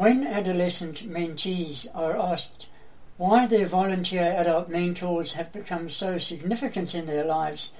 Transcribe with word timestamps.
When 0.00 0.26
adolescent 0.26 1.06
mentees 1.06 1.86
are 1.94 2.16
asked 2.16 2.68
why 3.18 3.46
their 3.46 3.66
volunteer 3.66 4.34
adult 4.34 4.70
mentors 4.70 5.34
have 5.34 5.52
become 5.52 5.90
so 5.90 6.16
significant 6.16 6.94
in 6.94 7.04
their 7.04 7.26
lives, 7.26 7.74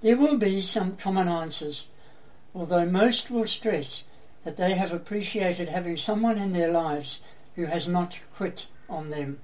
there 0.00 0.16
will 0.16 0.38
be 0.38 0.62
some 0.62 0.96
common 0.96 1.28
answers, 1.28 1.88
although 2.54 2.86
most 2.86 3.30
will 3.30 3.44
stress 3.44 4.04
that 4.42 4.56
they 4.56 4.72
have 4.72 4.94
appreciated 4.94 5.68
having 5.68 5.98
someone 5.98 6.38
in 6.38 6.54
their 6.54 6.72
lives 6.72 7.20
who 7.56 7.66
has 7.66 7.86
not 7.86 8.20
quit 8.34 8.68
on 8.88 9.10
them. 9.10 9.40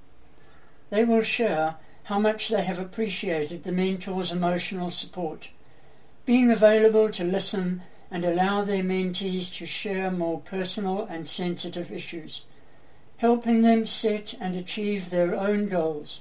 They 0.88 1.04
will 1.04 1.22
share 1.22 1.76
how 2.04 2.18
much 2.18 2.48
they 2.48 2.62
have 2.62 2.78
appreciated 2.78 3.62
the 3.62 3.72
mentor's 3.72 4.32
emotional 4.32 4.88
support, 4.88 5.50
being 6.24 6.50
available 6.50 7.10
to 7.10 7.24
listen 7.24 7.82
and 8.12 8.26
allow 8.26 8.62
their 8.62 8.82
mentees 8.82 9.56
to 9.56 9.64
share 9.64 10.10
more 10.10 10.38
personal 10.40 11.06
and 11.06 11.26
sensitive 11.26 11.90
issues, 11.90 12.44
helping 13.16 13.62
them 13.62 13.86
set 13.86 14.34
and 14.38 14.54
achieve 14.54 15.08
their 15.08 15.34
own 15.34 15.66
goals, 15.66 16.20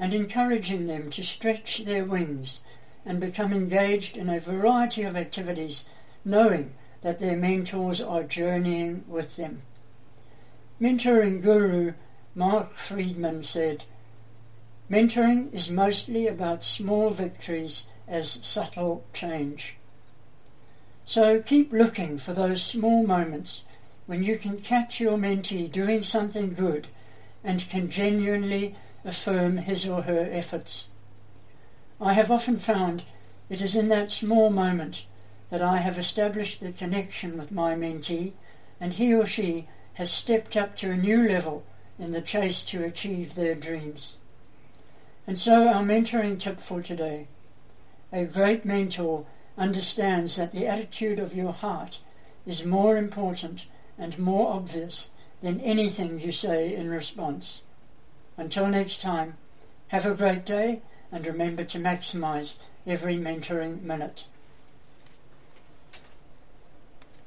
and 0.00 0.12
encouraging 0.12 0.88
them 0.88 1.08
to 1.10 1.22
stretch 1.22 1.84
their 1.84 2.04
wings 2.04 2.64
and 3.06 3.20
become 3.20 3.52
engaged 3.52 4.16
in 4.16 4.28
a 4.28 4.40
variety 4.40 5.04
of 5.04 5.16
activities, 5.16 5.84
knowing 6.24 6.74
that 7.02 7.20
their 7.20 7.36
mentors 7.36 8.00
are 8.00 8.24
journeying 8.24 9.04
with 9.06 9.36
them. 9.36 9.62
Mentoring 10.80 11.40
guru 11.40 11.92
Mark 12.34 12.74
Friedman 12.74 13.44
said, 13.44 13.84
Mentoring 14.90 15.54
is 15.54 15.70
mostly 15.70 16.26
about 16.26 16.64
small 16.64 17.10
victories 17.10 17.86
as 18.08 18.28
subtle 18.28 19.04
change. 19.12 19.76
So 21.04 21.40
keep 21.40 21.72
looking 21.72 22.18
for 22.18 22.32
those 22.32 22.62
small 22.62 23.04
moments 23.06 23.64
when 24.06 24.22
you 24.22 24.36
can 24.36 24.58
catch 24.58 25.00
your 25.00 25.18
mentee 25.18 25.70
doing 25.70 26.04
something 26.04 26.54
good 26.54 26.86
and 27.42 27.68
can 27.68 27.90
genuinely 27.90 28.76
affirm 29.04 29.58
his 29.58 29.88
or 29.88 30.02
her 30.02 30.28
efforts. 30.30 30.88
I 32.00 32.12
have 32.12 32.30
often 32.30 32.58
found 32.58 33.04
it 33.48 33.60
is 33.60 33.76
in 33.76 33.88
that 33.88 34.12
small 34.12 34.50
moment 34.50 35.06
that 35.50 35.62
I 35.62 35.78
have 35.78 35.98
established 35.98 36.60
the 36.60 36.72
connection 36.72 37.36
with 37.36 37.52
my 37.52 37.74
mentee 37.74 38.32
and 38.80 38.94
he 38.94 39.12
or 39.12 39.26
she 39.26 39.68
has 39.94 40.10
stepped 40.10 40.56
up 40.56 40.76
to 40.76 40.90
a 40.90 40.96
new 40.96 41.28
level 41.28 41.64
in 41.98 42.12
the 42.12 42.22
chase 42.22 42.64
to 42.66 42.84
achieve 42.84 43.34
their 43.34 43.54
dreams. 43.54 44.18
And 45.26 45.38
so, 45.38 45.68
our 45.68 45.82
mentoring 45.82 46.38
tip 46.38 46.60
for 46.60 46.82
today 46.82 47.26
a 48.12 48.24
great 48.24 48.64
mentor 48.64 49.24
understands 49.56 50.36
that 50.36 50.52
the 50.52 50.66
attitude 50.66 51.18
of 51.18 51.34
your 51.34 51.52
heart 51.52 52.00
is 52.46 52.64
more 52.64 52.96
important 52.96 53.66
and 53.98 54.18
more 54.18 54.52
obvious 54.52 55.10
than 55.42 55.60
anything 55.60 56.20
you 56.20 56.32
say 56.32 56.74
in 56.74 56.88
response. 56.88 57.64
Until 58.36 58.66
next 58.68 59.02
time, 59.02 59.36
have 59.88 60.06
a 60.06 60.14
great 60.14 60.46
day 60.46 60.80
and 61.10 61.26
remember 61.26 61.64
to 61.64 61.78
maximize 61.78 62.58
every 62.86 63.16
mentoring 63.16 63.82
minute. 63.82 64.26